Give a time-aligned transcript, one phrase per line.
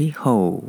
[0.00, 0.62] 你好，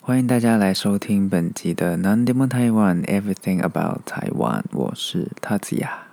[0.00, 6.08] 欢迎大家来收听本集的《Non Demon Taiwan Everything About Taiwan》，我是塔子雅。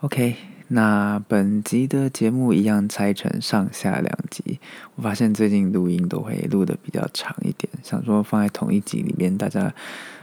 [0.00, 0.36] OK，
[0.68, 4.60] 那本集的节目一样拆成上下两集。
[4.94, 9.72] 我发现最近录音都会录的比较长一点，想说放在同一集里面，大家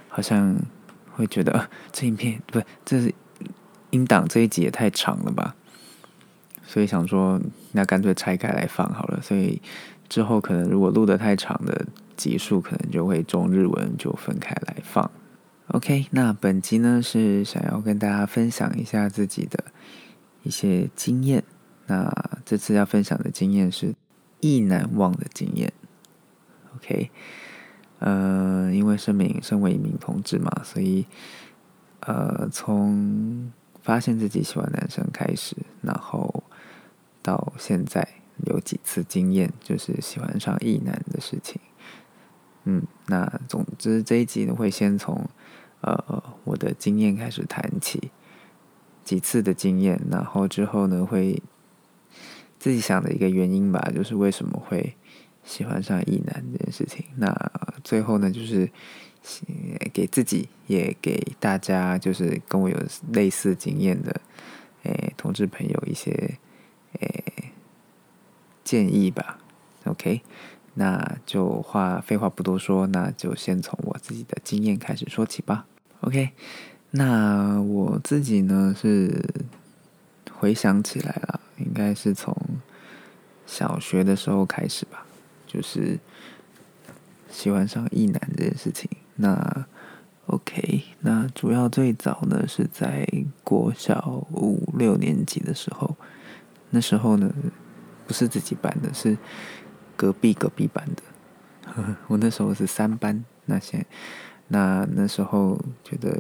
[0.10, 0.56] 好像
[1.14, 3.12] 会觉得这影片不是，这是
[3.90, 5.56] 音档这一集也太长了吧？
[6.68, 9.20] 所以想说，那干脆拆开来放好了。
[9.24, 9.60] 所以
[10.10, 11.86] 之后可能如果录的太长的
[12.18, 15.10] 集数，可能就会中日文就分开来放。
[15.68, 19.64] OK，那本集呢是想要跟大家分享一下自己的
[20.44, 21.44] 一些经验。
[21.86, 22.12] 那
[22.44, 23.94] 这次要分享的经验是
[24.42, 25.72] 意难忘的经验。
[26.76, 27.12] OK，
[28.00, 31.06] 呃，因为身名身为一名同志嘛，所以
[32.02, 33.52] 呃，从
[33.82, 36.44] 发现自己喜欢男生开始，然后。
[37.22, 38.08] 到现在
[38.46, 41.60] 有几次经验，就是喜欢上异男的事情。
[42.64, 45.30] 嗯，那总之这一集呢，会先从
[45.82, 48.12] 呃我的经验开始谈起，
[49.04, 51.42] 几次的经验，然后之后呢会
[52.58, 54.96] 自己想的一个原因吧，就是为什么会
[55.44, 57.06] 喜欢上异男这件事情。
[57.16, 57.34] 那
[57.84, 58.70] 最后呢，就是
[59.94, 62.78] 给自己也给大家，就是跟我有
[63.14, 64.22] 类似经验的
[64.84, 66.38] 诶同志朋友一些。
[67.00, 67.49] 诶，
[68.70, 69.40] 建议吧
[69.86, 70.22] ，OK，
[70.76, 75.66] 那就话废话不多说，那就先从我自己的经验开始说起吧
[76.02, 76.30] ，OK，
[76.92, 79.26] 那我自己呢是
[80.32, 82.38] 回想起来了，应该是从
[83.48, 85.04] 小学的时候开始吧，
[85.48, 85.98] 就是
[87.32, 88.88] 喜欢上异男这件事情。
[89.16, 89.66] 那
[90.28, 93.10] OK，那主要最早呢是在
[93.44, 95.98] 国小五六年级的时候。
[96.72, 97.34] 那时候呢，
[98.10, 99.16] 不是自己班的，是
[99.96, 101.96] 隔壁隔壁班的。
[102.10, 103.86] 我那时候是三班，那些
[104.48, 106.20] 那那时候觉得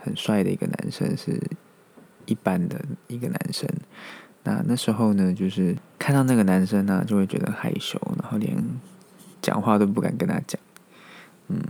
[0.00, 1.42] 很帅的一个男生，是
[2.26, 3.68] 一班的一个男生。
[4.44, 8.56] 那那时候呢，就是看到那个男生呢，就会觉得害羞，然后连
[9.42, 10.60] 讲话都不敢跟他讲。
[11.48, 11.60] 嗯，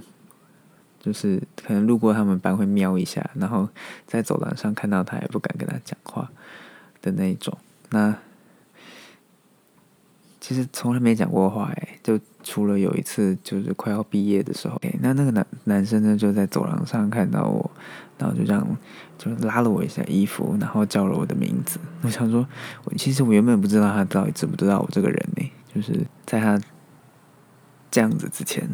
[1.00, 3.66] 就是可能路过他们班会瞄一下，然后
[4.06, 6.30] 在走廊上看到他也不敢跟他讲话
[7.00, 7.56] 的那种。
[7.88, 8.14] 那
[10.46, 17.68] 其实从来没讲过话哎，就除了有一次，就是快要毕业的时候，哎，那那个男男生呢就在走廊上看到我，
[18.16, 18.64] 然后就这样
[19.18, 21.80] 就拉了我一下衣服，然后叫了我的名字。
[22.02, 22.46] 我想说，
[22.84, 26.56] 我其实我原本不知道他到底知不知道我这个人呢，就是在他
[27.90, 28.68] 这样子之前，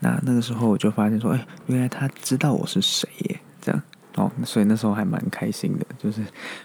[0.00, 3.82] 那那个时候我就发现说，哎，原来他知道我是谁耶，这样。
[4.16, 6.22] 哦，所以那时候还蛮开心的，就是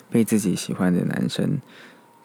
[0.09, 1.57] 被自己喜欢的男生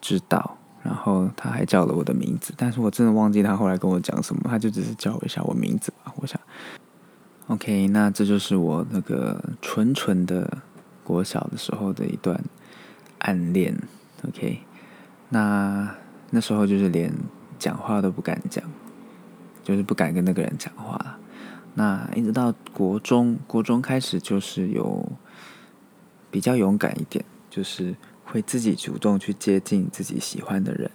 [0.01, 6.15] 知道，然后他还叫了我的名字，但是我真的忘记他后来跟我讲什么，他就只是叫我一下我名字吧。
[6.15, 6.41] 我想
[7.49, 10.59] ，OK，那这就是我那个纯纯的
[11.03, 12.41] 国小的时候的一段
[13.19, 13.77] 暗恋。
[14.29, 14.61] OK，
[15.31, 15.93] 那
[16.31, 17.13] 那时候就是连
[17.59, 18.63] 讲话都不敢讲，
[19.65, 21.19] 就是不敢跟那个人讲话。
[21.75, 25.05] 那一直到国中，国中开始就是有
[26.31, 27.95] 比较勇敢一点，就是
[28.37, 30.91] 会自己主动去接近自己喜欢的人。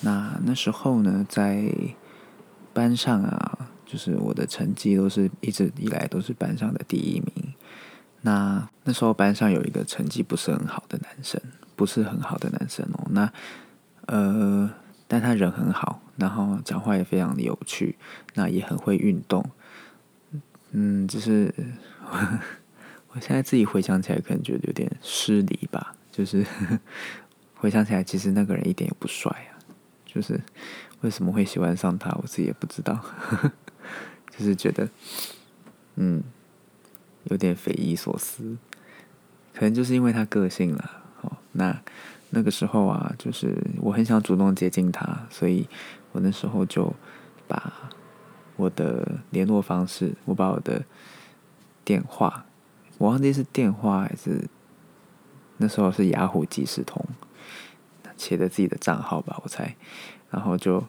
[0.00, 1.70] 那那时候呢，在
[2.72, 7.52] 班上啊，就是我的成绩都是一直以来都是班上的第一名。
[8.22, 11.38] 那那时候班上有一个成绩不是很好的男生，
[11.76, 13.06] 不是很好的男生哦。
[13.10, 13.30] 那
[14.06, 14.70] 呃，
[15.06, 17.98] 但他人很好，然后讲话也非常的有趣，
[18.32, 19.44] 那也很会运动。
[20.70, 21.54] 嗯，就是
[23.12, 25.94] 我现在自己回想起来，可能觉得有点失礼吧。
[26.12, 26.46] 就是
[27.56, 29.58] 回想起来，其实那个人一点也不帅啊。
[30.04, 30.40] 就是
[31.00, 33.04] 为什么会喜欢上他，我自己也不知道。
[34.30, 34.88] 就是觉得，
[35.96, 36.22] 嗯，
[37.24, 38.56] 有点匪夷所思。
[39.54, 41.02] 可能就是因为他个性了。
[41.22, 41.82] 哦，那
[42.30, 45.66] 那个时候啊，就是我很想主动接近他，所以
[46.12, 46.94] 我那时候就
[47.48, 47.90] 把。
[48.56, 50.84] 我的联络方式，我把我的
[51.84, 52.44] 电话，
[52.98, 54.46] 我忘记是电话还是
[55.62, 57.00] 那时候是雅虎即时通
[58.16, 59.72] 写的自己的账号吧，我猜，
[60.28, 60.84] 然后就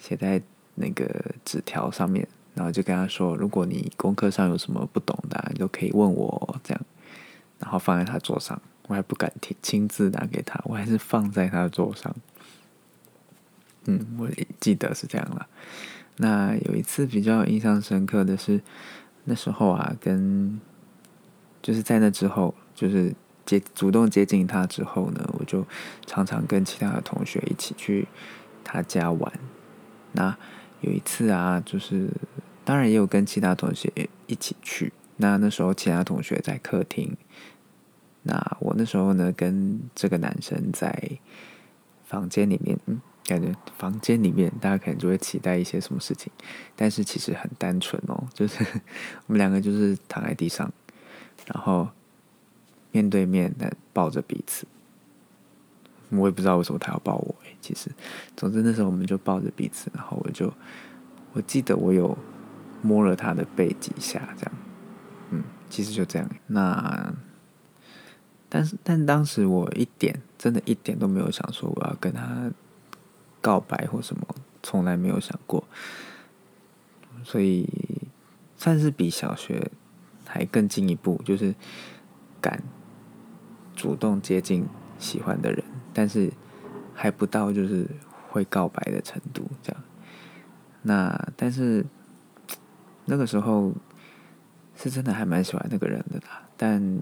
[0.00, 0.42] 写在
[0.74, 1.08] 那个
[1.44, 6.80] 纸条上面，然后就跟他说，如果你功课上有什么不懂的，你都可以问我这样，
[7.60, 12.12] 然后放在他桌上，我还不敢亲亲自拿给他，我还是放在他的桌上，
[13.84, 14.28] 嗯，我
[14.58, 15.46] 记得是这样了。
[16.16, 18.60] 那有一次比较印象深刻的是，
[19.24, 20.60] 那时候啊，跟
[21.62, 23.14] 就是在那之后，就是
[23.46, 25.64] 接主动接近他之后呢，我就
[26.04, 28.06] 常常跟其他的同学一起去
[28.62, 29.32] 他家玩。
[30.12, 30.36] 那
[30.80, 32.10] 有一次啊，就是
[32.64, 33.90] 当然也有跟其他同学
[34.26, 34.92] 一起去。
[35.18, 37.16] 那那时候其他同学在客厅，
[38.24, 41.18] 那我那时候呢跟这个男生在
[42.04, 46.30] 房间里面，嗯，感觉房间里面大家可能就会期待一些什么事情，
[46.74, 48.62] 但是其实很单纯哦，就是
[49.26, 50.70] 我们两个就是躺在地上，
[51.46, 51.88] 然后
[52.96, 54.66] 面对面的抱着彼此。
[56.08, 57.90] 我也不知道为什么他要抱我诶，其实，
[58.34, 60.50] 总之那时候我们就抱着彼此，然后我就
[61.34, 62.16] 我记得我有
[62.80, 64.52] 摸了他的背几下，这样，
[65.30, 66.26] 嗯，其实就这样。
[66.46, 67.12] 那
[68.48, 72.50] 但是但当时我一点真的一点都没有想说我要跟他
[73.42, 74.26] 告白或什么，
[74.62, 75.62] 从来没有想过，
[77.24, 77.68] 所以
[78.56, 79.70] 算是比小学
[80.24, 81.54] 还更进一步，就是
[82.40, 82.62] 敢
[83.76, 84.66] 主动接近
[84.98, 85.62] 喜欢的人。
[85.92, 86.32] 但是
[86.94, 87.86] 还不到就是
[88.28, 89.82] 会告白的程度，这样。
[90.82, 91.86] 那但是
[93.04, 93.72] 那个时候
[94.74, 96.42] 是真的还蛮喜欢那个人的啦。
[96.56, 96.98] 但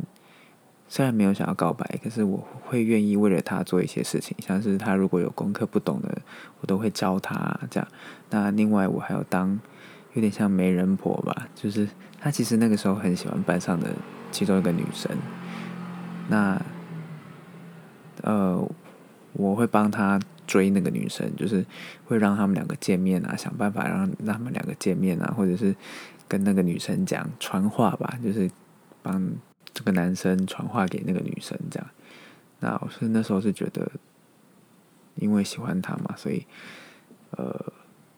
[0.88, 6.22] 虽然没有想要告白，可是我会愿意为了他做一些事情，像是他如果有功课不懂的，
[6.60, 7.88] 我都会教他这样。
[8.30, 9.58] 那另外我还有当
[10.12, 11.88] 有点像媒人婆吧，就是
[12.20, 13.90] 他其实那个时候很喜欢班上的
[14.30, 15.10] 其中一个女生。
[16.28, 16.60] 那
[18.22, 18.66] 呃。
[19.36, 20.16] 我会帮他
[20.46, 21.66] 追那个女生，就是
[22.04, 25.74] 会让他们两个见面啊，想办法让让他们两个见面啊，或者是
[26.28, 28.48] 跟那个女生讲传话吧，就是
[29.02, 29.28] 帮
[29.72, 31.90] 这个男生传话给那个女生这样。
[32.60, 33.90] 那我是那时候是觉得，
[35.16, 36.46] 因为喜欢他嘛，所以
[37.32, 37.72] 呃，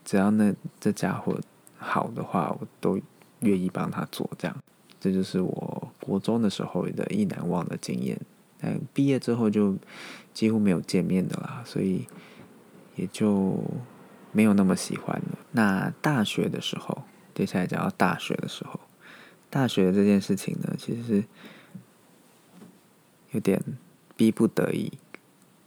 [0.04, 1.40] 只要那这家伙
[1.78, 3.00] 好的话，我都
[3.40, 4.54] 愿意帮他做这样。
[5.00, 8.16] 这就是我国中的时候的一难忘的经验。
[8.58, 9.76] 但，毕业之后就
[10.32, 12.06] 几乎没有见面的啦，所以
[12.94, 13.62] 也就
[14.32, 15.38] 没有那么喜欢了。
[15.50, 17.02] 那大学的时候，
[17.34, 18.80] 接下来讲到大学的时候，
[19.50, 21.24] 大学这件事情呢，其实是
[23.32, 23.62] 有点
[24.16, 24.90] 逼不得已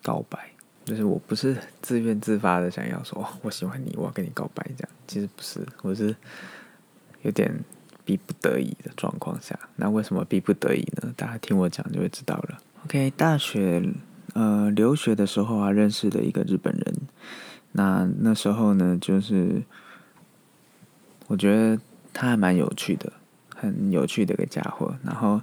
[0.01, 0.50] 告白，
[0.86, 6.15] 就是我不是自愿自发的想要说我喜欢你，我要跟你告白这样，其实不是，我是
[7.21, 7.53] 有点
[8.10, 9.58] 逼不得已的状况下。
[9.76, 11.14] 那为什么逼不得已呢？
[11.16, 12.58] 大家听我讲就会知道了。
[12.86, 13.84] OK，大学
[14.34, 16.96] 呃留学的时候啊，认识的一个日本人。
[17.74, 19.62] 那那时候呢，就是
[21.28, 21.80] 我觉得
[22.12, 23.14] 他还蛮有趣的，
[23.56, 24.96] 很有趣的一个家伙。
[25.04, 25.40] 然后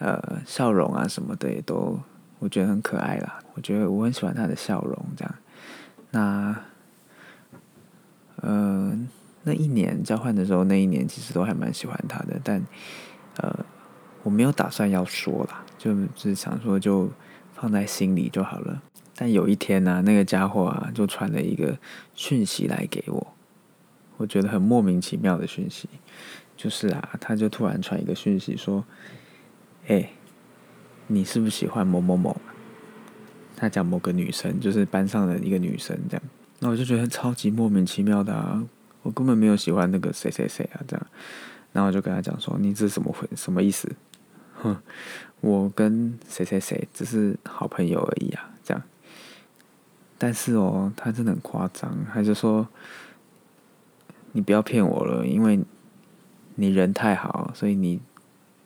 [0.00, 2.00] 呃，笑容啊什么的也都
[2.40, 3.38] 我觉得很可爱啦。
[3.54, 5.34] 我觉得我很喜欢他的笑容，这样。
[6.10, 6.56] 那
[8.40, 8.98] 呃，
[9.48, 12.62] 那一年交换的时候，那一年其实都还蛮喜欢他的，但
[13.38, 13.64] 呃，
[14.22, 15.64] 我没有打算要说啦。
[15.78, 17.10] 就是想说，就
[17.54, 18.82] 放在心里就好了。
[19.16, 21.78] 但有一天呢，那个家伙啊，就传了一个
[22.14, 23.26] 讯息来给我，
[24.18, 25.88] 我觉得很莫名其妙的讯息。
[26.56, 28.84] 就是啊，他就突然传一个讯息说
[29.86, 30.10] ：“哎，
[31.06, 32.36] 你是不是喜欢某某某？”
[33.56, 36.22] 他讲某个女生，就是班上的一个女生这样。
[36.58, 38.64] 那我就觉得超级莫名其妙的啊，
[39.02, 41.06] 我根本没有喜欢那个谁谁谁啊这样。
[41.72, 43.28] 然后我就跟他讲说：“你这是怎么回？
[43.36, 43.90] 什么意思？”
[44.56, 44.76] 哼。
[45.40, 48.82] 我跟谁谁谁只是好朋友而已啊，这样。
[50.18, 52.66] 但是哦，他真的很夸张，他就说
[54.32, 55.60] ：“你不要骗我了，因为
[56.56, 58.00] 你人太好，所以你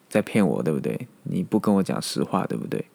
[0.08, 1.08] 在骗我，对不对？
[1.24, 2.86] 你不跟我讲实话，对不对？”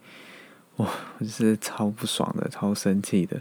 [0.77, 3.39] 哇，我就是超不爽的，超生气的，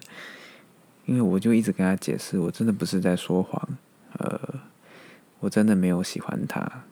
[1.07, 3.67] 因为我就一直跟他解释，我真的不是在说谎，
[4.19, 4.61] 呃，
[5.41, 6.85] 我真的没有喜欢他，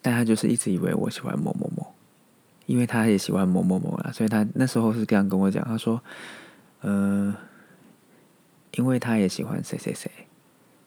[0.00, 1.92] 但他就是一直以为我喜欢某某某。
[2.66, 6.00] 因为他也喜欢某某某啦，所以他那时候是这样跟我讲，他说
[6.80, 7.34] ：“呃，
[8.74, 10.08] 因为他也喜欢谁谁谁，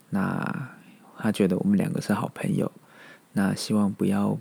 [0.09, 0.69] 那
[1.17, 2.71] 他觉得我们两个是好朋友，
[3.33, 4.37] 那希望不要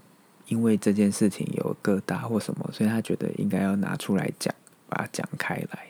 [0.46, 4.54] 因为这件事情有疙瘩或什么，所以他觉得应该要拿出来讲，
[4.88, 5.88] 把它讲开来。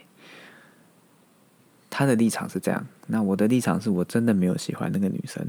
[1.97, 5.47] 他的立场是这样，那我的立场是我真的没有喜欢那个女生，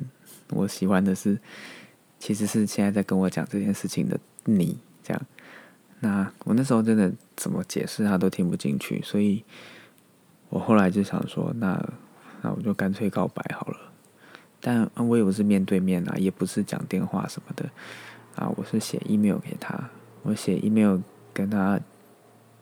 [0.49, 1.39] 我喜欢的是
[2.19, 5.21] 其实是现在在跟我讲这件事情的你，这样。”
[6.01, 9.43] 那我那时候真的怎么解释他都听不进去，所以
[10.49, 11.83] 我后来就想说，那
[12.43, 13.77] 那我就干脆告白好了。
[14.61, 17.67] 但我也不是面对面啊，也不是讲电话什么的
[18.35, 19.89] 啊，我是写 email 给他，
[20.21, 20.99] 我写 email
[21.33, 21.79] 跟他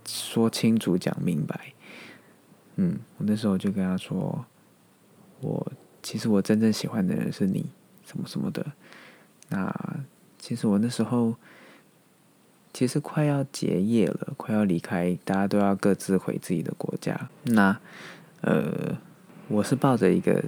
[0.05, 1.73] 说清楚、讲明白。
[2.75, 4.45] 嗯，我那时候就跟他说，
[5.41, 7.65] 我其实我真正喜欢的人是你，
[8.05, 8.65] 什么什么的。
[9.49, 9.73] 那
[10.37, 11.35] 其实我那时候。
[12.75, 17.29] 其实快要结业了，快要离开，大家都要各自回自己的国家。
[17.43, 17.77] 那，
[18.41, 18.97] 呃，
[19.47, 20.43] 我是抱着一个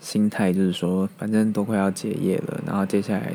[0.00, 3.32] 心态就是说，反正都快要结业了，然后接下来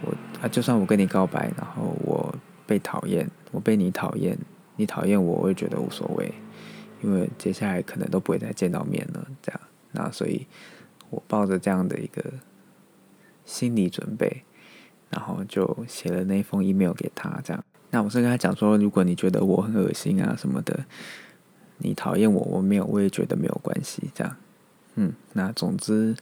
[0.00, 2.34] 我啊，就算我跟你告白，然后我
[2.66, 4.38] 被讨厌，我被你讨厌，
[4.76, 6.32] 你讨厌我，我也觉得无所谓，
[7.02, 9.60] 因为接下来可能都不会再见到面了，这样。
[9.92, 10.46] 那所以，
[11.10, 12.22] 我抱着这样的一个
[13.44, 14.42] 心理准备，
[15.10, 17.64] 然后就写了那封 email 给他，这样。
[17.90, 20.84] 那我是跟他讲说，如果你觉得我很恶心啊什么的，
[21.78, 24.36] 你讨厌我，我没有，我也觉得没有关系，这样。
[24.96, 26.14] 嗯，那总之，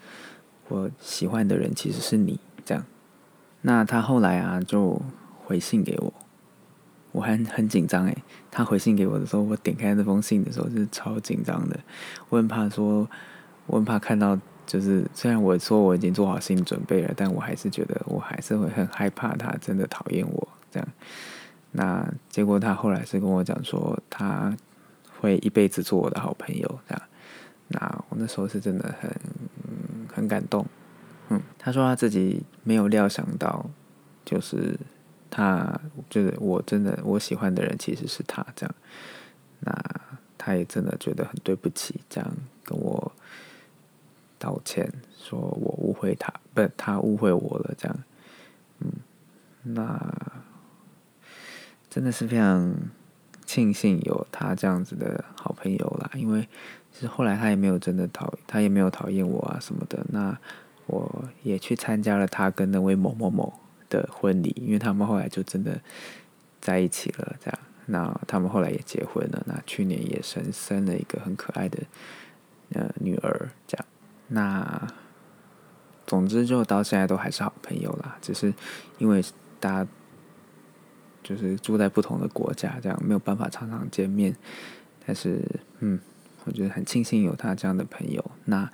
[0.69, 2.85] 我喜欢的人其实是你，这样。
[3.63, 5.03] 那他后来啊，就
[5.45, 6.15] 回信给我，
[7.17, 8.15] 我还很紧张诶。
[8.51, 11.81] 他回信给我的时候，我点开那封信的时候是超紧张的，
[12.29, 13.09] 我很怕说，
[13.67, 20.89] 我很怕看到，就是虽然我说我已经做好心理准备了，但我还是觉得我还是会很害怕他真的讨厌我这样。
[21.73, 24.55] 那结果他后来是跟我讲说，他
[25.19, 27.03] 会一辈子做我的好朋友，这样。
[27.69, 29.11] 那我那时候是真的很
[30.15, 30.65] 很感动，
[31.29, 33.69] 嗯，他说他自己没有料想到，
[34.25, 34.79] 就是
[35.37, 35.79] 他
[36.09, 38.75] 就是我真的我喜欢的人其实是他这样。
[39.61, 39.73] 那
[40.39, 42.33] 他也真的觉得很对不起，这样
[42.65, 43.13] 跟我
[44.39, 47.99] 道歉，说我误会他，不，他误会我了，这样。
[48.81, 48.93] 嗯，
[49.63, 50.01] 那。
[51.89, 52.75] 真的是非常
[53.47, 56.47] 庆幸有他这样子的好朋友啦，因为
[56.93, 60.05] 其实后来他也没有真的讨，他也没有讨厌我啊什么的。
[60.11, 60.39] 那
[60.89, 63.51] 我也去参加了他跟那位某某某
[63.89, 65.81] 的婚礼，因为他们后来就真的
[66.61, 67.59] 在一起了，这样。
[67.87, 71.79] 那他们后来也结婚了，那去年也生生了一个很可爱的
[72.73, 73.87] 呃女儿，这样。
[74.29, 74.87] 那
[76.07, 78.53] 总之就到现在都还是好朋友啦，只是
[78.99, 79.25] 因为
[79.61, 79.91] 大家。
[81.23, 84.37] 就是住在不同的国家，这样没有办法常常见面。
[85.05, 85.45] 但是，
[85.81, 85.99] 嗯，
[86.45, 88.25] 我觉得很庆幸有他这样的朋友。
[88.45, 88.71] 那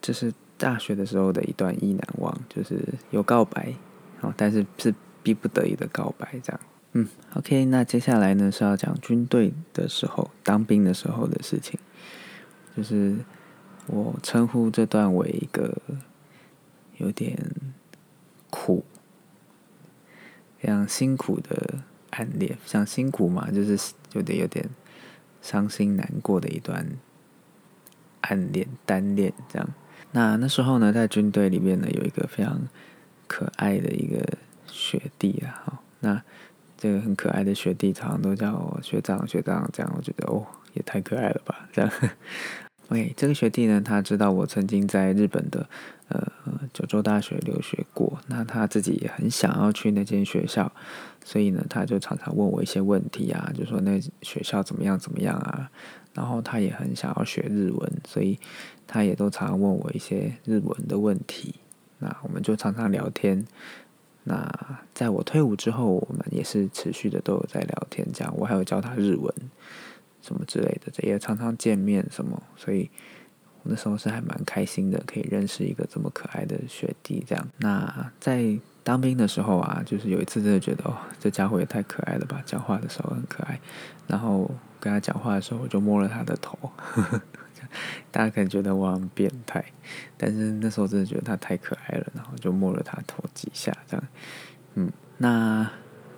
[0.00, 2.78] 这是大学的时候的一段意难忘，就是
[3.10, 3.74] 有告白，
[4.20, 6.60] 哦，但是是逼不得已的告白，这样。
[6.92, 11.80] 嗯，OK，那接下来呢是要讲军队的时候，当兵的时候的事情。
[12.76, 13.16] 就是
[13.88, 15.76] 我称呼这段为一个
[16.98, 17.36] 有点
[18.48, 18.84] 苦。
[20.60, 24.70] 非常辛苦的暗恋，像辛苦嘛，就是有点有点
[25.40, 26.86] 伤心难过的一段
[28.20, 29.68] 暗恋单恋这样。
[30.12, 32.60] 那那时候呢，在军队里面呢，有一个非常
[33.26, 34.22] 可爱的一个
[34.66, 36.22] 学弟啊，哈，那
[36.78, 41.90] 这个很可爱的学弟，常常都叫我学长学长这样，我觉得哦，也太可爱了吧，这样。
[42.88, 45.66] OK，这个学弟呢，他知道我曾经在日本的
[46.08, 46.30] 呃
[46.74, 50.70] 九州大学留学过，那他自己也很想要去那间学校，
[51.24, 55.70] 所以呢，他就常常问我一些问题啊，就说那学校怎么样怎么样啊，
[56.12, 58.38] 然后他也很想要学日文，所以
[58.86, 61.54] 他也都常常问我一些日文的问题，
[61.98, 63.46] 那我们就常常聊天。
[64.24, 69.34] 那在我退伍之后，我们也是持续的都有在聊天，这样我还有教他日文。
[70.24, 72.88] 什么之类的，也常常见面什么，所以
[73.64, 77.24] 那时候是还蛮开心的，可以认识一个这么可爱的学弟。
[77.26, 83.58] 这样，那在当兵的时候啊，就是有一次真的觉得哦，这家伙也太可爱了吧，讲话的时候很可爱。
[84.06, 84.48] 然后
[84.78, 86.56] 跟他讲话的时候，我就摸了他的头，
[88.10, 89.64] 大家可能觉得我很变态，
[90.16, 94.04] 但是那时候真的觉得他太可爱了，然后就摸了他头几下，这样。
[94.74, 95.70] 嗯，那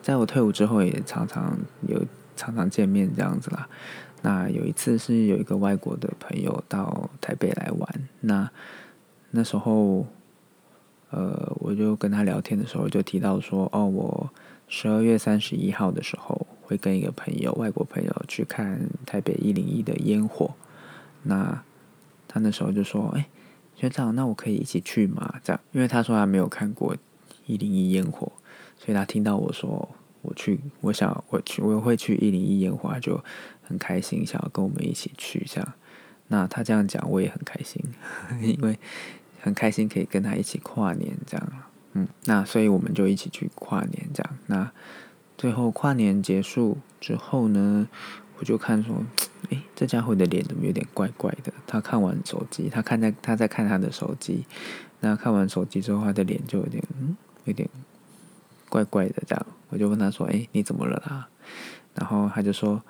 [0.03, 1.59] 在我退伍之后，也常常
[1.89, 2.05] 有。
[2.37, 3.69] 常常见面这样子啦。
[4.23, 8.51] 那有一次是有一个外国的朋友到台北来玩，那
[9.31, 10.05] 那时候，
[11.11, 14.29] 呃，我就跟他聊天的时候就提到说，哦，我
[14.67, 20.53] 十二月三十一号的时候会跟一个朋友，外国朋友去看台北一零一的烟火。
[21.25, 21.63] 那
[22.29, 23.27] 他那时候就说，哎，
[23.77, 25.35] 学长，那我可以一起去吗？
[25.43, 26.97] 这样，因为他说他没有看过
[27.47, 28.33] 一零一烟火，
[28.79, 29.89] 所以他听到我说。
[30.27, 33.23] 我去，我想我去，我会去一零一烟花，就
[33.63, 35.73] 很开心，想要跟我们一起去这样。
[36.29, 37.79] 那他这样讲，我也很开心，
[38.41, 38.79] 因为
[39.43, 41.53] 很开心可以跟他一起跨年这样。
[41.93, 44.39] 嗯，那所以我们就一起去跨年这样。
[44.47, 44.73] 那
[45.37, 47.87] 最后跨年结束之后呢，
[48.39, 49.05] 我就看说，
[49.51, 51.53] 诶，这家伙的脸怎么有点怪怪的？
[51.67, 54.45] 他看完手机，他看在他在看他的手机，
[55.01, 57.69] 那看完手机之后，他的脸就有点嗯，有点
[58.69, 59.47] 怪怪的这样。
[59.69, 61.29] 我就问他说：“哎，你怎么了啦？”
[61.95, 62.83] 然后他就说：“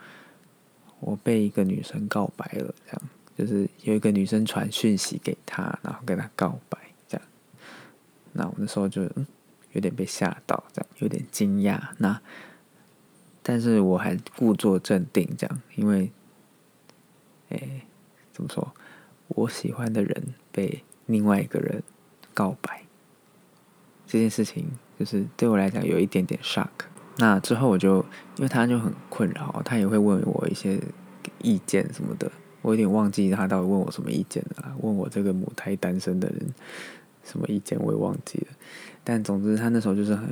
[1.00, 3.02] 我被一个女生告白了，这样
[3.36, 7.26] 就是有一个女生传讯息给他，然后跟他告白，这样。
[8.32, 9.26] 那我那时候就嗯，
[9.72, 11.80] 有点被吓到，这样有点惊讶。
[11.98, 12.20] 那
[13.42, 16.10] 但是我还故作镇定，这样，因为，
[17.62, 17.86] 哎，
[18.32, 18.72] 怎么说？
[19.28, 21.82] 我喜欢的人被另外一个人
[22.34, 22.82] 告白，
[24.06, 24.66] 这件事情
[24.98, 26.68] 就是对我来讲有一点点 shock。
[27.16, 28.04] 那之后我就
[28.36, 30.80] 因为他就很困扰，他也会问我一些
[31.38, 32.30] 意见什么的，
[32.60, 34.76] 我有点忘记他到底问我什么意见了。
[34.80, 36.54] 问我这个母胎单身的人
[37.22, 38.48] 什么意见，我也忘记了。
[39.04, 40.28] 但总之他那时候就是很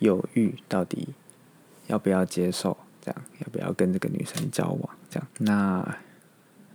[0.00, 1.08] 犹豫，到底
[1.86, 5.98] 要不要接受，这样要不要跟这个女生交往，这样那。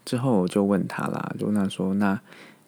[0.06, 2.18] 之后我就问他啦，就问他说：“那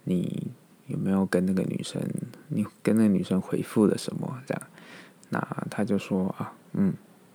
[0.03, 0.51] 你
[0.87, 2.01] 有没有跟那个女生？
[2.49, 4.41] 你跟那个女生回复了什么？
[4.45, 4.61] 这样？”
[5.31, 5.39] 那
[5.71, 6.93] 他就说：“啊，嗯，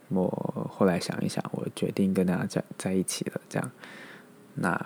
[0.09, 3.71] 我后来想一想，我决定跟他在在一起了。”这样。
[4.53, 4.85] 那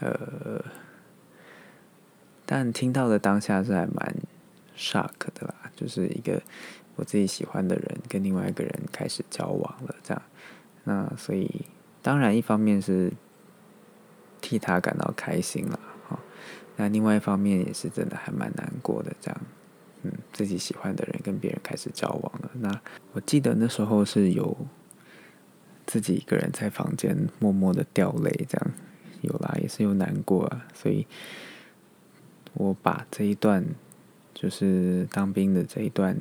[0.00, 0.64] 呃，
[2.44, 4.16] 但听到的当下是还蛮
[4.76, 6.42] shock 的啦，就是一个
[6.96, 10.22] 我自己喜欢的人跟另外一个人开始交往了，这样。
[10.84, 11.64] 那所以
[12.02, 13.12] 当然一方面是。
[14.38, 15.80] 替他感到开心了，
[16.76, 19.40] 那另外一方面也是真的还蛮难过的，这样，
[20.02, 22.50] 嗯，自己喜欢的人跟别人开始交往了。
[22.60, 22.80] 那
[23.12, 24.56] 我记得那时候是有
[25.84, 28.70] 自己一个人在房间默默的掉泪，这样
[29.22, 30.66] 有啦，也是有难过啊。
[30.74, 31.04] 所以，
[32.52, 33.64] 我把这一段
[34.32, 36.16] 就是当兵的这一段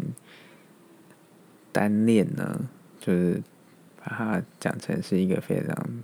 [1.75, 2.69] 单恋呢，
[3.01, 3.43] 就是
[4.01, 6.03] 把它讲成是一个非常。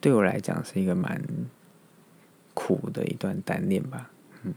[0.00, 1.22] 对我来讲是一个蛮
[2.54, 4.10] 苦的一段单恋吧，
[4.44, 4.54] 嗯，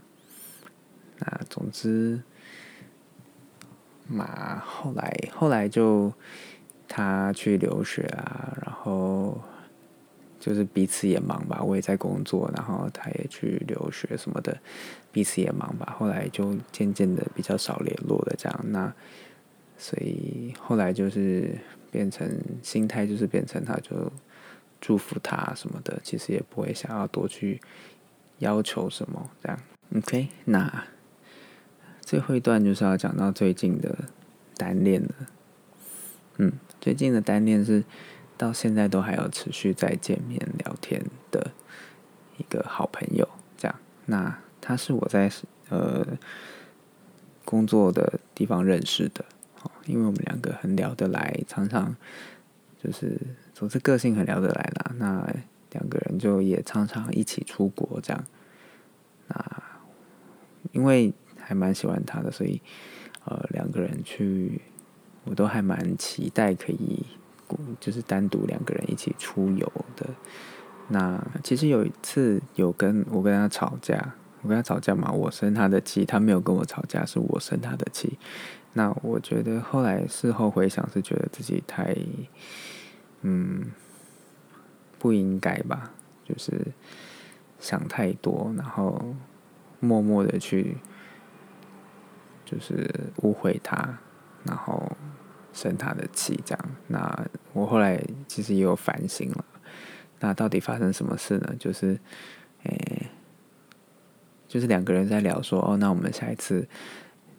[1.19, 2.21] 那总之，
[4.07, 6.13] 嘛后来后来就
[6.87, 9.37] 他去留学啊，然后
[10.39, 14.57] 就是彼此也忙吧，我也在工作，然后他也去留学什么的，
[15.11, 18.93] 彼此也忙吧，后来就渐渐的比较少联络了，这样，那
[19.81, 21.57] 所以后来就是
[21.89, 22.29] 变成
[22.61, 24.11] 心态就是变成他就。
[24.83, 27.61] 祝福他什么的，其实也不会想要多去
[28.39, 29.59] 要求什么，这样。
[29.95, 30.85] OK，那
[32.01, 33.95] 最后一段就是要讲到最近的
[34.57, 35.09] 单恋了。
[36.37, 37.83] 嗯，最近的单恋是
[38.35, 41.51] 到现在都还有持续在见面聊天的
[42.39, 43.79] 一个好朋友，这样。
[44.07, 45.31] 那他是我在
[45.69, 46.03] 呃
[47.45, 49.23] 工作的地方认识的，
[49.85, 51.95] 因为我们两个很聊得来，常常
[52.81, 53.17] 就是。
[53.53, 55.35] 总之个性很聊得来啦，那
[55.73, 58.23] 两个人就也常常一起出国这样。
[59.27, 59.63] 那
[60.71, 62.59] 因为还蛮喜欢他的，所以
[63.23, 64.59] 呃两个人去，
[65.25, 67.05] 我都还蛮期待可以，
[67.79, 70.07] 就是单独两个人一起出游的。
[70.87, 78.17] 那其实有一次有跟我跟他吵架，我跟他吵架嘛，我生他的气，他没有跟我吵架，是我生他的气。
[78.73, 81.95] 那我觉得后来事后回想，是觉得自己太。
[83.23, 83.71] 嗯，
[84.97, 85.91] 不应该吧？
[86.25, 86.59] 就是
[87.59, 89.13] 想太多，然后
[89.79, 90.77] 默默的去，
[92.43, 93.99] 就是误会他，
[94.43, 94.91] 然后
[95.53, 96.69] 生他的气，这样。
[96.87, 99.45] 那我后来其实也有反省了。
[100.19, 101.53] 那到底发生什么事呢？
[101.59, 101.99] 就是，
[102.63, 103.07] 诶，
[104.47, 106.67] 就是两个人在聊说，哦，那我们下一次。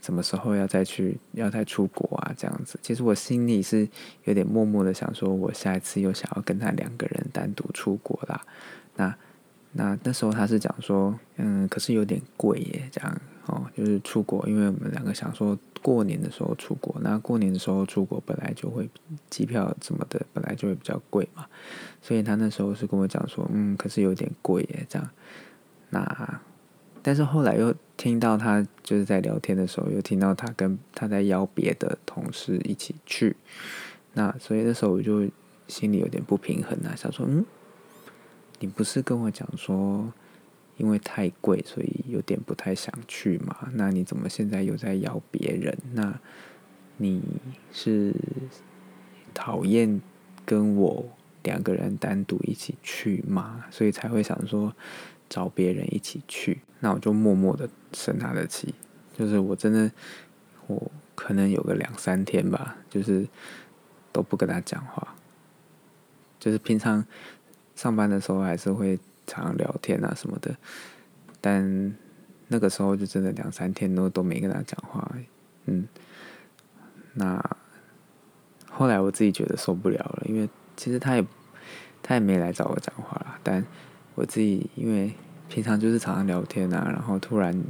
[0.03, 2.35] 什么时候要再去，要再出国啊？
[2.37, 3.89] 这样子，其实我心里是
[4.25, 8.45] 有点默默的想说，我下一次又想要跟他两个人单独出国啦。
[8.97, 9.17] 那
[9.71, 18.91] 那那时候他是讲说，嗯，可是有点贵耶，这样哦，就是出国，因为我们两个想说过年的时候出国，那过年的时候出国本来就会
[19.31, 21.47] 机票什么的本来就会比较贵嘛，
[22.03, 25.09] 所以他那时候是跟我讲说，嗯，可是有点贵耶，这样，
[25.91, 26.41] 那。
[27.03, 33.35] 但是后来又听到他就是在聊天的时候，又听到他跟他在邀别的同事一起去，
[34.15, 35.29] 那所以那时候我就
[35.67, 37.45] 心里有点不平衡啊，想说，嗯，
[38.61, 40.13] 你不是跟我讲说
[40.77, 43.69] 因为太贵，所以有点不太想去嘛？
[43.73, 45.77] 那你怎么现在又在邀别人？
[45.95, 46.19] 那
[46.99, 47.21] 你
[47.73, 48.15] 是
[49.35, 50.01] 讨厌
[50.47, 51.05] 跟我
[51.43, 53.65] 两个人单独一起去吗？
[53.71, 54.73] 所以才会想说。
[55.33, 58.75] 找别人一起去，那我就默默的生他的气。
[59.17, 59.91] 就是我真的，
[60.67, 63.27] 我可能有个两三天吧，就是
[64.13, 65.15] 都不跟他讲话。
[66.39, 67.03] 就是平常
[67.75, 70.55] 上班的时候还是会常聊天啊什么的，
[71.41, 71.97] 但
[72.49, 75.11] 那个时候就真的两三天都都没跟他讲话。
[75.65, 75.89] 嗯，
[77.15, 77.43] 那
[78.69, 81.27] 后来我自己觉得受不了了，因为其实他也
[82.03, 83.65] 他也没来找我讲话了，但。
[84.15, 85.13] 我自己因为
[85.49, 87.63] 平常就是常常聊天啊，然后突然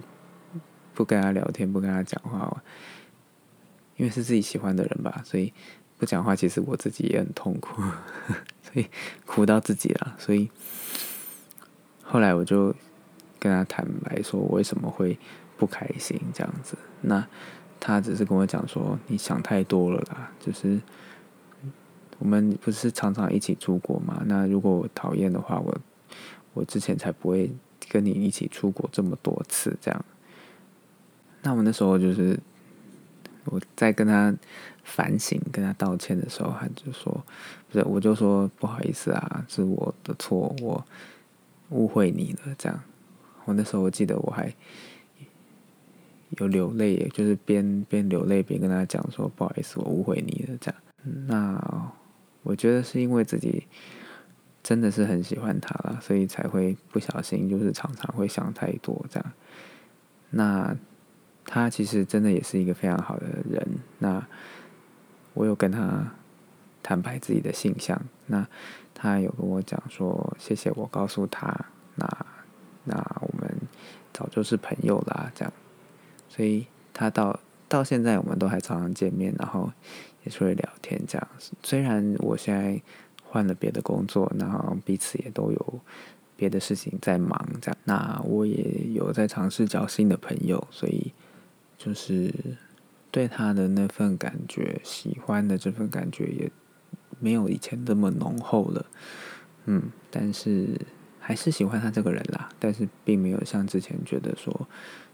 [0.94, 2.62] 不跟他聊天，不跟他讲话，
[3.96, 5.52] 因为是自己喜欢的人吧，所以
[5.98, 7.83] 不讲话，其实我自己也很痛苦，
[8.62, 8.87] 所以
[9.24, 10.16] 苦到自己了。
[10.18, 10.50] 所以
[12.02, 12.74] 后来我就
[13.38, 15.18] 跟他坦白说，我为什么会
[15.57, 16.76] 不开心这样子。
[17.00, 17.26] 那
[17.81, 20.81] 他只是跟我讲说，你想太多了啦，就是
[22.18, 24.22] 我们不是常常一起出国嘛？
[24.26, 25.76] 那如果我讨厌的话，我
[26.54, 27.50] 我之前才不会
[27.88, 30.04] 跟你一起出国这么多次这样。
[31.42, 32.38] 那我那时候就是
[33.44, 34.34] 我在跟他
[34.84, 37.24] 反省、跟他道歉的时候，他就说
[37.70, 40.84] ：“不是，我就说不好意思啊，是我的错，我
[41.70, 42.80] 误会你了。”这样，
[43.44, 44.54] 我那时候我记得我还
[46.38, 50.80] 有流泪，就是边边流泪边跟他讲说：“不好意思，我误会你了。”这样，
[51.26, 51.92] 那
[52.44, 53.66] 我觉得是因为自己
[54.62, 59.33] 真的是很喜欢他了，所以才会不小心，就是常常会想太多这样。
[60.31, 60.77] 那。
[61.44, 63.66] 他其实真的也是一个非常好的人。
[63.98, 64.25] 那
[65.35, 66.14] 我有跟他
[66.85, 68.46] 坦白自己的性向，那
[68.94, 72.07] 他有跟我讲说谢谢我告诉他，那
[72.85, 73.53] 那我们
[74.12, 75.53] 早就是朋友啦，这样。
[76.29, 79.70] 所以他到到现在我们都还常常见面，然后
[80.22, 81.29] 也是会聊天这样。
[81.64, 82.81] 虽然我现在
[83.32, 85.80] 换了别的工作，然后彼此也都有
[86.36, 87.78] 别的事情在忙这样。
[87.84, 91.12] 那我也有在尝试交新的朋友，所以。
[91.78, 92.32] 就是
[93.10, 96.48] 对他的那份感觉，喜欢的这份感觉也
[97.18, 98.86] 没有以前这么浓厚了，
[99.64, 100.80] 嗯，但是
[101.18, 104.68] 还是喜欢他这个人啦，但是并没有像之前觉得说，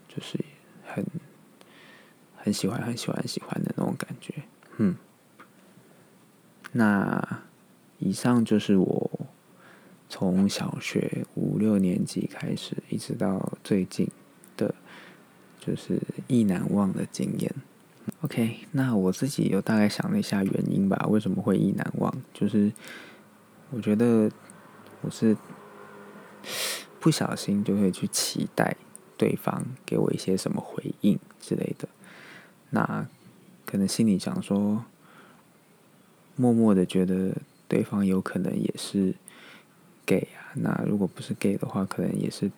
[0.09, 0.39] 就是
[0.85, 1.03] 很
[2.37, 4.35] 很喜欢、很喜欢、喜欢的那种感觉，
[4.77, 4.95] 嗯。
[6.73, 7.41] 那
[7.99, 9.11] 以上就是我
[10.09, 14.09] 从小学五六年级开始，一直到最近
[14.57, 14.75] 的。
[15.61, 17.55] 就是意难忘的经验。
[18.23, 22.15] OK，那我自己有大概想了一下原因吧，为什么会意难忘？
[22.33, 22.73] 就是
[23.71, 24.31] 我觉得
[25.03, 25.37] 我是
[27.01, 28.77] 不小心就会去期待
[29.19, 31.87] 对方给我一些什么回应之类的。
[32.71, 33.07] 那
[33.67, 34.85] 可能心里想说，
[36.35, 37.35] 默默的觉得
[37.69, 39.15] 对方有可能也是
[40.05, 40.51] gay 啊。
[40.55, 42.51] 那如果不是 gay 的话，可能也是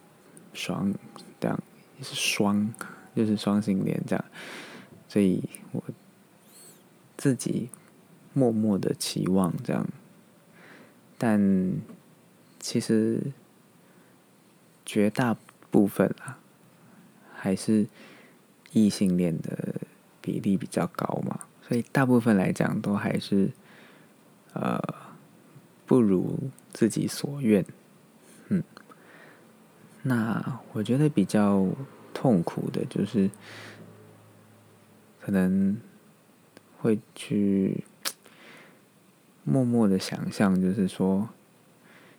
[0.54, 0.94] 双
[1.38, 1.60] 这样
[1.98, 2.04] 也。
[2.04, 2.72] 是双，
[3.14, 4.24] 就是双性恋这样，
[5.06, 5.42] 所以
[5.72, 5.82] 我
[7.18, 7.68] 自己
[8.32, 9.86] 默默的期望这样，
[11.18, 11.74] 但
[12.58, 13.20] 其实
[14.86, 15.36] 绝大
[15.70, 16.38] 部分啊，
[17.34, 17.86] 还是
[18.72, 19.74] 异性恋的
[20.22, 23.50] 比例比较高嘛，所以大部分来讲都还是
[24.52, 24.80] 呃
[25.86, 27.64] 不如自己所愿，
[28.48, 28.62] 嗯。
[30.02, 31.66] 那我觉得比较
[32.14, 33.30] 痛苦的，就是
[35.20, 35.76] 可能
[36.78, 37.84] 会去
[39.44, 41.28] 默默的想象，就是说，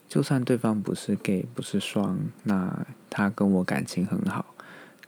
[0.08, 4.54] 就算对方不是 gay，不是双，那他跟我感情很好，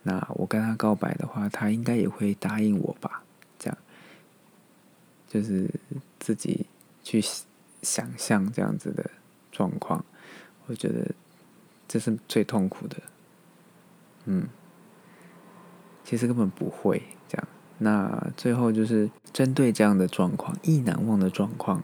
[0.01, 3.23] 那我跟他告白的话，他应该也会答应我吧？
[3.59, 3.77] 这样，
[5.27, 5.69] 就是
[6.19, 6.65] 自己
[7.03, 7.21] 去
[7.81, 9.11] 想象这样子的
[9.51, 10.03] 状况，
[10.67, 11.11] 我觉得。
[11.85, 12.97] 这是最痛苦的，
[14.25, 14.47] 嗯，
[16.03, 17.47] 其实根本不会这样。
[17.77, 21.83] 那最后就是针对这样的状况，意难忘的状况，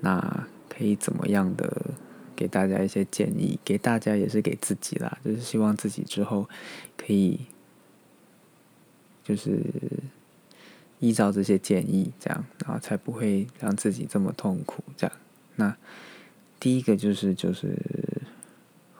[0.00, 1.94] 那可以怎么样的
[2.34, 3.60] 给大家一些建议？
[3.64, 6.48] 给大家也是给自己啦，就是希望自己之后
[6.96, 7.46] 可以，
[9.22, 9.62] 就是
[10.98, 14.82] 依照这些建议，这样，然后才不会让自己这么痛苦。
[14.96, 15.16] 这样，
[15.56, 15.76] 那
[16.58, 17.76] 第一个就是就是。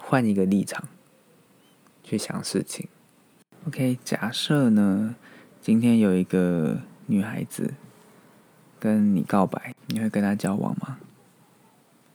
[0.09, 0.89] 换一个立场
[2.05, 2.87] 去想事情。
[3.67, 5.17] OK，假设呢，
[5.61, 7.75] 今天有一个女孩子
[8.79, 11.01] 跟你告白，你会跟她交往吗？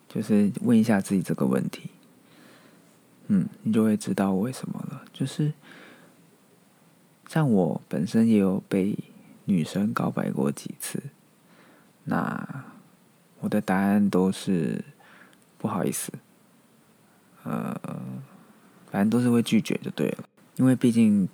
[0.08, 1.90] 就是问一下自己这个问题。
[3.28, 5.04] 嗯，你就会知道为什么了。
[5.12, 5.52] 就是
[7.28, 8.98] 像我本身也有被
[9.46, 11.02] 女生告白过几次，
[12.04, 12.66] 那
[13.40, 14.84] 我的答案都是
[15.58, 16.12] 不好意思。
[17.44, 17.76] 呃，
[18.92, 20.24] 反正都是会拒绝就对了，
[20.58, 21.28] 因为毕竟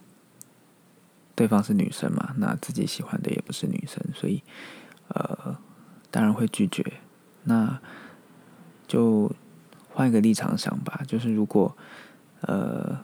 [1.36, 4.42] 对方是女生嘛，那自己喜欢的也不是女生，所以
[5.10, 5.58] 呃，
[6.10, 6.84] 当然会拒绝。
[7.44, 7.80] 那
[8.88, 9.30] 就
[9.90, 11.76] 换一个立场想吧，就是如果
[12.42, 12.98] 呃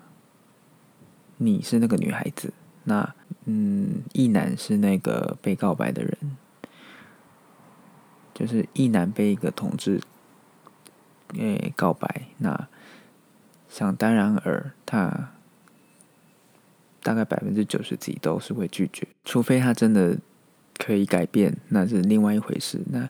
[1.38, 2.54] 你是那个女孩子，
[2.86, 3.14] 那
[3.46, 6.18] 嗯，一男是那个被告白的人，
[8.34, 10.02] 就是一男被一个同志
[11.38, 12.68] 诶告白，那。
[13.70, 15.32] 想当然尔，他
[17.02, 20.16] 大概百分之九十几都是会拒绝，除非他真的
[20.78, 22.84] 可以改变，那是另外一回事。
[22.92, 23.10] 那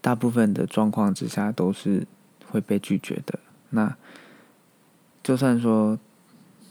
[0.00, 2.04] 大部分的状况之下都是
[2.50, 3.38] 会被拒绝的。
[3.70, 3.96] 那
[5.22, 5.96] 就算说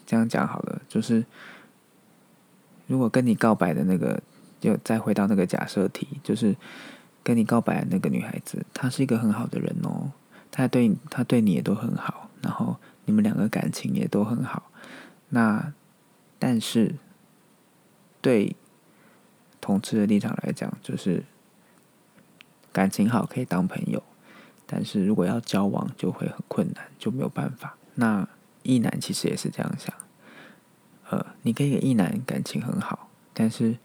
[0.05, 1.23] 这样讲好了，就是
[2.91, 4.21] 如果跟你告白的那个，
[4.59, 6.53] 就再回到那个假设题，就是
[7.23, 10.11] 跟你告白的那个女孩子，她是一个很好的人哦，
[10.51, 12.75] 她对她对你也都很好，然后
[13.05, 14.69] 你们两个感情也都很好。
[15.29, 15.71] 那
[16.37, 16.95] 但是
[18.19, 18.57] 对
[19.61, 21.23] 同志的立场来讲，就是
[22.73, 24.03] 感情好可以当朋友，
[24.65, 27.77] 但是如果要交往就会很困难，就没有办法。
[27.95, 28.27] 那
[28.63, 29.95] 异男其实也是这样想，
[31.11, 33.77] 呃，你跟一个异男感情很好，但是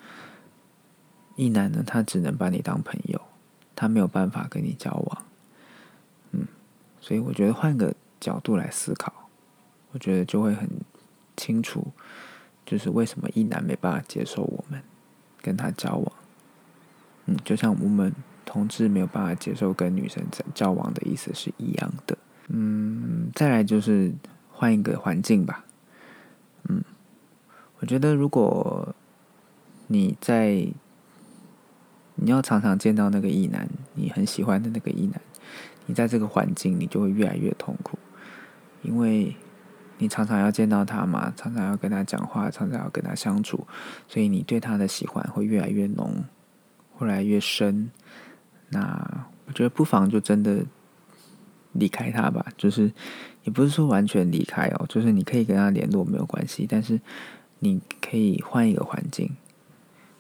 [1.34, 3.20] 异男呢，他只能把你当朋友，
[3.74, 5.24] 他没有办法跟你交往，
[6.30, 6.46] 嗯，
[7.00, 9.12] 所以我觉得换个角度来思考，
[9.90, 10.70] 我觉得就会很
[11.36, 11.88] 清楚，
[12.64, 14.80] 就是为什么异男没办法接受我们
[15.42, 16.12] 跟他交往，
[17.24, 22.16] 嗯，就像我们同志没有办法接受跟女生交往的意思是一样的，
[22.50, 24.14] 嗯，再来就是。
[24.58, 25.66] 换一个环境吧，
[26.66, 26.82] 嗯，
[27.78, 28.94] 我觉得如果
[29.86, 30.66] 你在
[32.14, 35.20] 你要常常见到那个异男，你很喜欢的那个异男，
[35.86, 37.98] 你在这个环境你就会越来越痛苦，
[38.82, 39.36] 因为
[39.98, 43.66] 你常常要见到他嘛，常常要跟他讲话，常常要跟他相处，
[44.08, 46.24] 所以你对他的喜欢会越来越浓，
[47.00, 47.90] 越来越深。
[48.70, 50.64] 那我觉得不妨就真的。
[51.78, 52.90] 离开他吧，就是
[53.44, 56.98] 也不是说完全离开哦，就是你可以跟他联络没有关系，但是
[57.58, 59.36] 你可以换一个环境，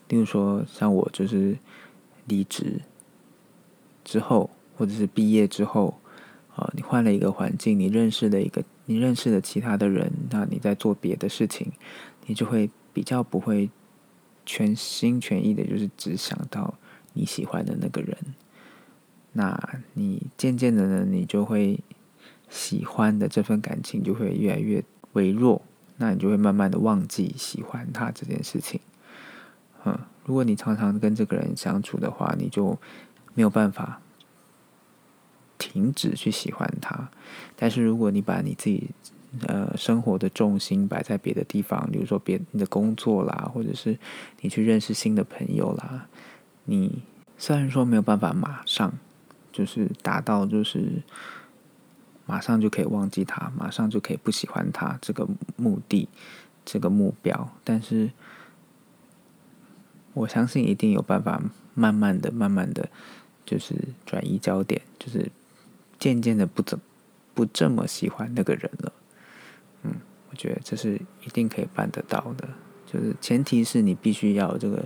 [0.08, 1.56] 例如说像我就是
[2.26, 2.80] 离职
[4.04, 5.98] 之后，或者是毕业之后，
[6.54, 11.70] 啊，你换了一个环境，你认识了一个你认识了其他的人，那你在做别的事情，
[12.26, 13.68] 你就会比较不会
[14.44, 16.74] 全心全意的，就是只想到
[17.12, 18.16] 你喜欢的那个人。
[19.32, 21.78] 那你渐渐的呢，你就会
[22.48, 25.60] 喜欢的这份感情就会越来越微弱，
[25.96, 28.80] 那你就会慢慢的忘记喜欢他这件事情。
[29.84, 32.78] 嗯，如果你常常跟这个人相处的话，你就
[33.34, 34.00] 没有办法
[35.58, 37.08] 停止去喜欢他。
[37.56, 38.90] 但是如果你把你自己
[39.46, 43.98] 呃生活的重心摆在别的地方，比如说别你的工作啦，或者是
[44.40, 46.06] 你去认识新的朋友啦，
[46.64, 47.02] 你
[47.36, 48.92] 虽然说没有办法马上。
[49.52, 51.02] 就是达到，就是
[52.26, 56.08] 马上就可以忘记他，马上就可以不喜欢他这个目的，
[56.64, 57.48] 这个目标。
[57.62, 58.10] 但是，
[60.12, 61.40] 我相信一定有办法，
[61.74, 62.88] 慢慢的、慢慢的，
[63.44, 65.30] 就是转移焦点，就是
[66.00, 66.78] 渐渐的不怎
[67.32, 68.92] 不这么喜欢那个人了。
[69.82, 69.94] 嗯，
[70.30, 72.48] 我觉得这是一定可以办得到的，
[72.86, 74.84] 就是前提是你必须要这个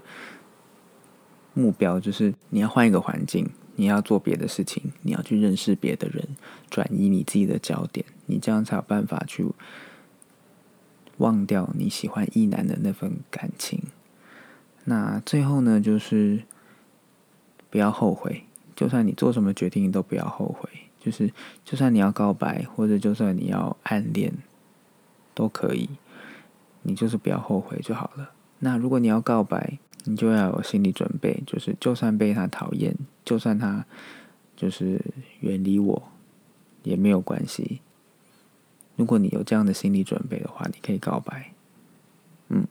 [1.54, 3.48] 目标，就是你要换一个环境。
[3.76, 6.28] 你要做别的事情，你要去认识别的人，
[6.70, 9.46] 转移你自己的焦点，你这样才有办法去
[11.18, 13.82] 忘掉你喜欢一男的那份感情。
[14.84, 16.42] 那最后呢，就是
[17.68, 20.68] 不要后悔，就算你做什么决定，都不要后悔。
[20.98, 21.32] 就是
[21.64, 24.34] 就算你要告白，或者就算你要暗恋，
[25.34, 25.88] 都可以，
[26.82, 28.32] 你就是不要后悔就好了。
[28.58, 33.84] 那如果你要告白，你就要有心理准备，就是就算被他讨厌，就算他
[34.56, 35.00] 就是
[35.40, 36.08] 远离我，
[36.82, 37.80] 也没有关系。
[38.96, 41.52] 如果你有这样的心理准备的话，你可以告白。
[42.48, 42.66] 嗯，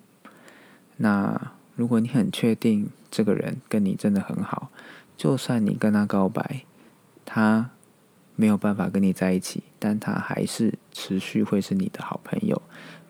[0.97, 4.69] 那如果你很确定这个人跟你真的很好，
[5.17, 6.65] 就算你跟他告白，
[7.25, 7.71] 他
[8.35, 12.61] 没有办法跟你在一起，但他还是持续会是你的好朋友。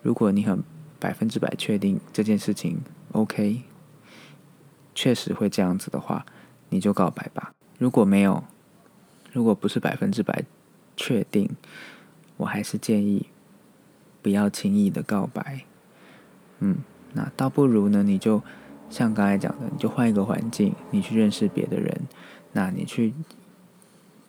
[0.02, 0.62] 如果你很
[0.98, 2.80] 百分之百确定这件事情
[3.12, 3.62] ，OK。
[4.94, 6.24] 确实会这样子的话，
[6.68, 7.52] 你就告白吧。
[7.78, 8.44] 如果没有，
[9.32, 10.44] 如果不是百分之百
[10.96, 11.48] 确定，
[12.36, 13.26] 我还是建议
[14.20, 15.64] 不要轻易的告白。
[16.58, 16.78] 嗯，
[17.14, 18.42] 那倒不如呢，你就
[18.90, 22.02] 像刚才讲的，你就换一个环境，你去认识别的人，
[22.52, 23.14] 那你去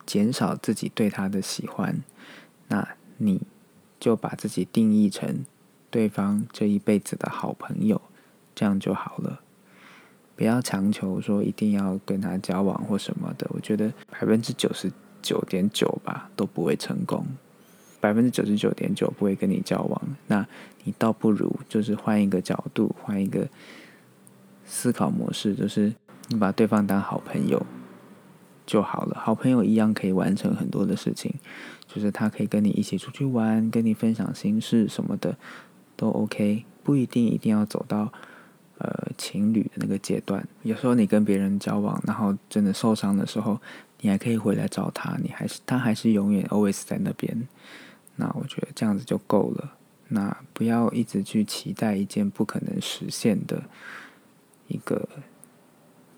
[0.06, 2.02] 减少自己对他的喜欢，
[2.68, 3.42] 那你
[4.00, 5.44] 就把自己定义成
[5.90, 8.00] 对方这一辈子的好朋友，
[8.54, 9.40] 这样就好了。
[10.34, 14.90] 不要强求说一定要跟他交往或什么的，我觉得百分之九十
[15.20, 17.24] 九点九吧都不会成功，
[18.00, 20.02] 百分之九十九点九不会跟你交往。
[20.26, 20.46] 那
[20.84, 23.46] 你倒不如就是换一个角度，换一个
[24.64, 25.92] 思考模式，就是
[26.28, 27.64] 你把对方当好朋友
[28.66, 29.16] 就好了。
[29.20, 31.32] 好朋友一样可以完成很多的事情，
[31.86, 35.36] 就是他可以跟你一起出去玩，跟你分享心事什么的
[35.94, 38.12] 都 OK，不一定一定要走到。
[38.82, 43.60] 呃，情侣的那个阶段，有时候你跟别人交往，然后真的受伤的时候，
[44.00, 47.46] 你还可以回来找他，你还是他还是永远 always 在那边。
[48.16, 49.74] 那我觉得这样子就够了。
[50.08, 53.62] 那不要一直去期待一件不可能实现的
[54.66, 55.08] 一个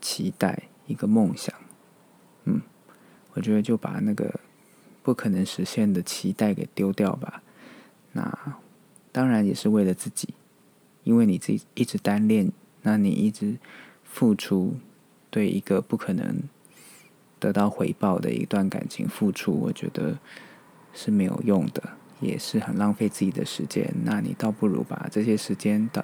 [0.00, 1.55] 期待，一个梦想。
[2.44, 2.62] 嗯，
[3.35, 4.40] 我觉得就把那个
[5.03, 7.42] 不可能实现的期待给丢掉吧。
[8.12, 8.57] 那
[9.12, 10.33] 当然也是为了自己，
[11.05, 12.51] 因为你自己一直单恋，
[12.83, 13.57] 那你一直
[14.03, 14.77] 付出，
[15.31, 16.43] 对一个不可能
[17.38, 20.19] 得到回报的一段感情付出，我觉得
[20.93, 21.83] 是没有用的。
[22.21, 26.03] 也是很浪费自己的时间，那你倒不如把这些时间的，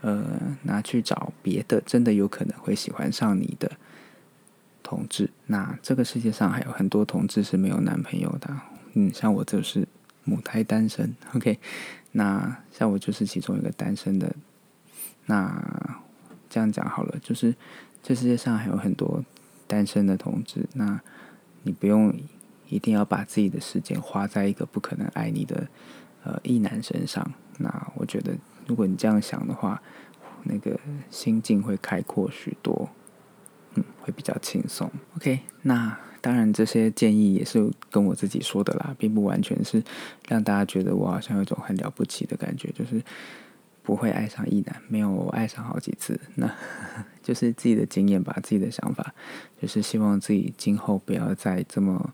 [0.00, 3.70] 呃，拿去找别的真的有可能会喜欢上你的
[4.82, 5.30] 同志。
[5.46, 8.56] 那这个世界上还有很多同志是没有男朋友的，
[8.94, 9.86] 嗯，像我就是
[10.24, 11.60] 母胎单身，OK，
[12.12, 14.34] 那像我就是其中一个单身的。
[15.26, 16.00] 那
[16.48, 17.54] 这样讲好了，就是
[18.02, 19.24] 这世界上还有很多
[19.66, 21.00] 单身的同志，那
[21.62, 22.14] 你不用。
[22.70, 25.66] 一定要把自己的时间花在一个不可能爱你的
[26.22, 27.32] 呃异男身上。
[27.56, 29.80] 那我觉得，如果你这样想的话，
[30.42, 30.78] 那个
[31.10, 32.90] 心境会开阔许多，
[33.72, 34.90] 嗯，会比较轻松。
[35.16, 39.82] OK，那当然这些建议也是跟我自己说的啦，并不完全是
[40.28, 43.02] 让大家觉得我好像有种很了不起的感觉，就是
[43.82, 46.52] 不会爱上异男，没有爱上好几次，那
[47.22, 49.14] 就是自己的经验吧，自己的想法，
[49.60, 52.12] 就是希望自己今后不要再这么。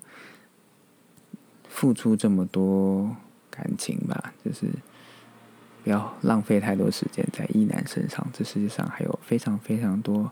[1.77, 3.17] 付出这么多
[3.51, 4.65] 感情吧，就是
[5.83, 8.25] 不要浪费太多时间在一男身上。
[8.33, 10.31] 这世界上还有非常非常多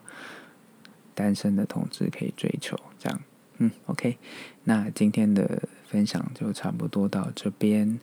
[1.17, 2.79] 单身的同志可以追求。
[2.97, 3.21] 这样，
[3.63, 4.19] 嗯，OK。
[4.65, 8.01] 那今天的分享就差不多到这边。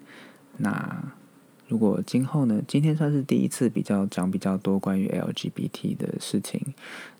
[0.55, 1.03] 那
[1.67, 2.61] 如果今后呢？
[2.65, 6.73] 今天算是第一次比较讲比较多关于 LGBT 的事情。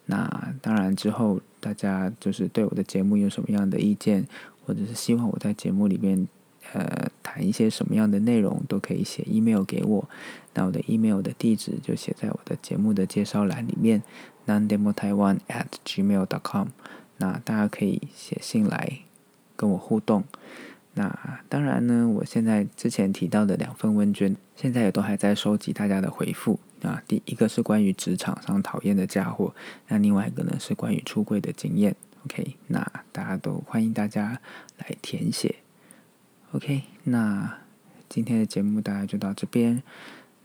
[0.05, 4.25] 那当然之后大家就是对我的节目有什么样的意见？
[4.65, 6.27] 或者是希望我在节目里面，
[6.73, 10.07] 呃，谈一些什么样的内容，都可以写 email 给我。
[10.53, 14.01] 那我的 email 的地址就写在我的节目的介绍栏里面
[14.47, 16.67] ，nandemotaiwan@gmail.com。
[17.19, 18.99] 那大家可以写信来
[19.55, 20.23] 跟我互动。
[20.95, 26.59] 那当然呢，我现在之前提到的两份问卷，现在也都还在收集大家的回复。
[26.81, 29.53] 啊，第一个是关于职场上讨厌的家伙，
[29.87, 31.95] 那另外一个呢是关于出柜的经验。
[32.25, 34.41] OK，那大家都欢迎大家
[34.77, 35.55] 来填写。
[36.53, 37.57] OK，那
[38.07, 39.83] 今天的节目大家就到这边，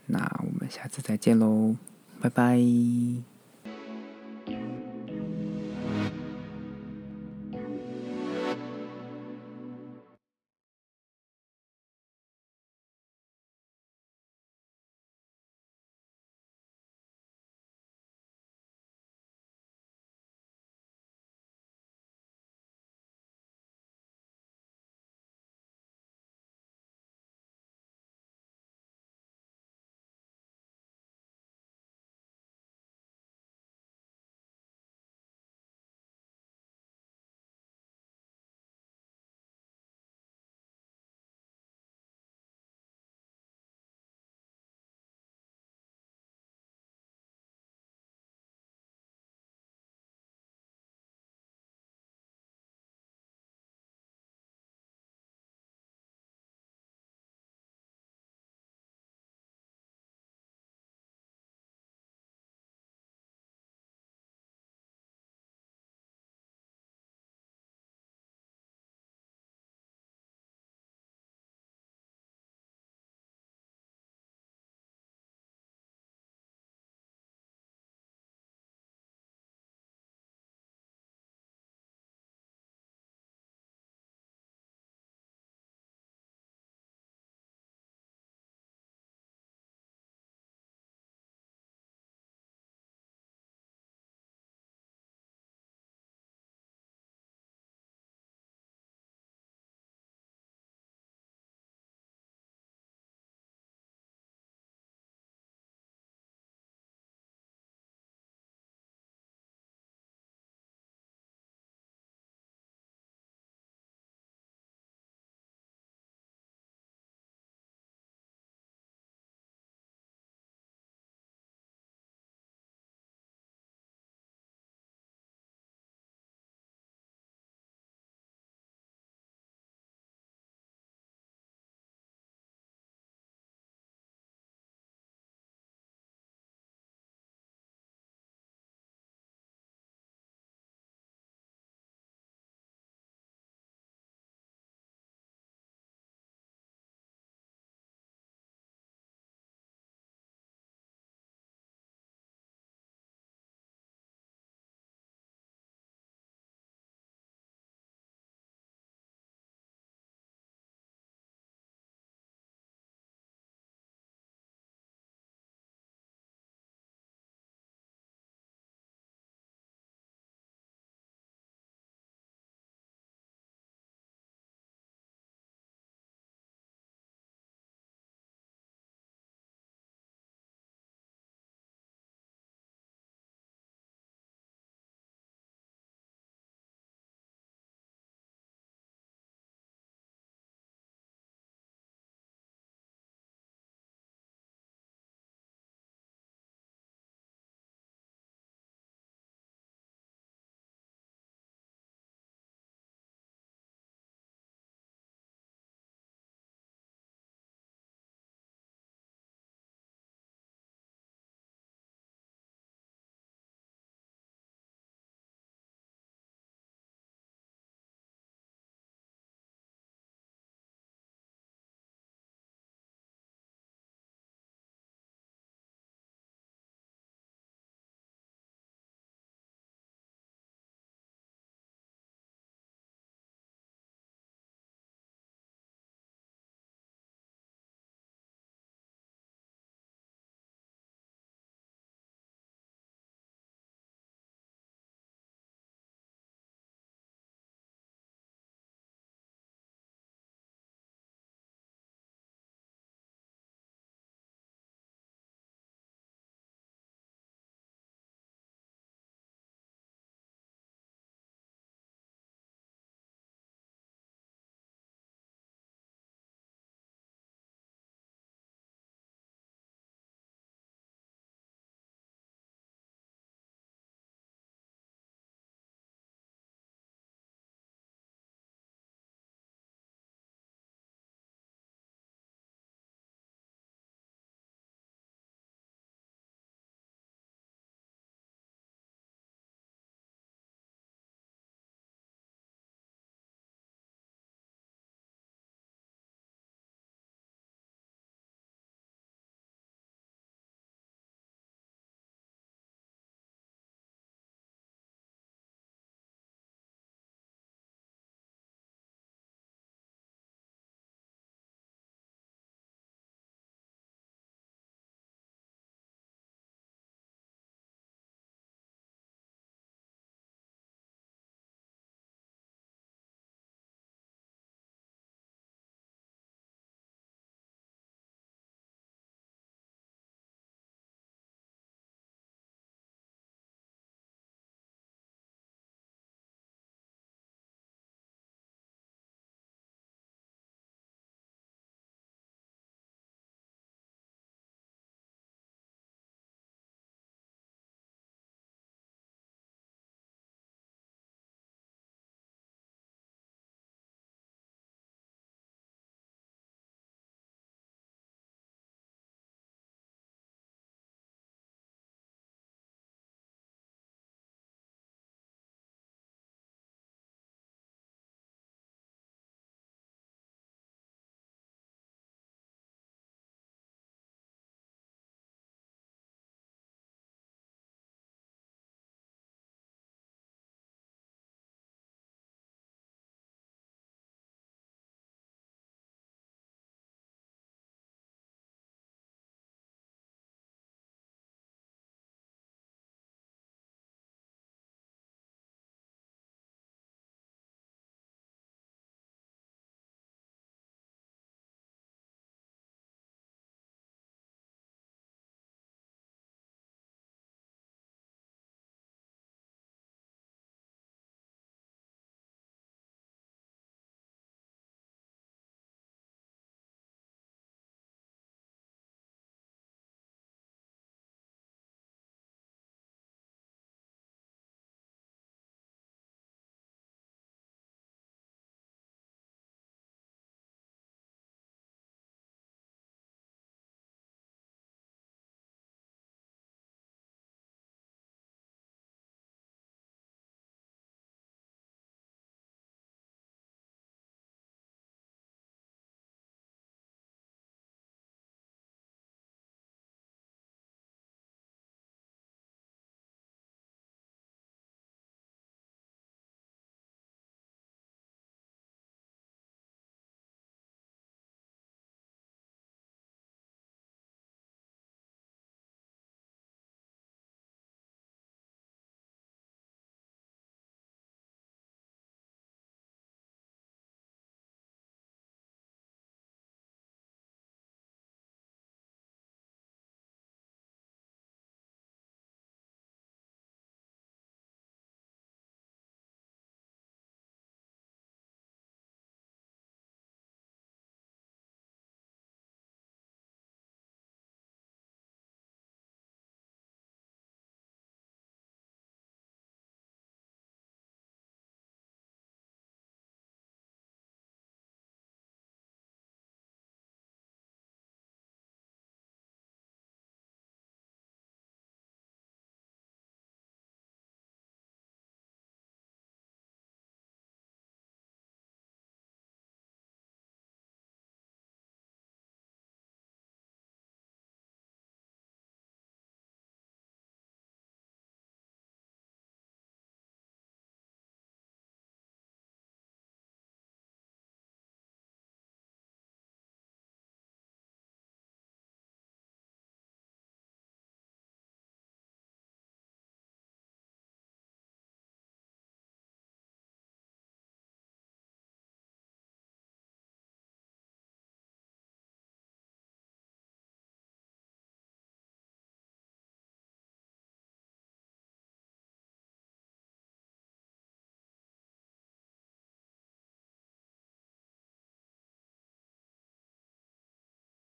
[0.06, 1.76] 那我们下次再见喽，
[2.20, 3.33] 拜拜。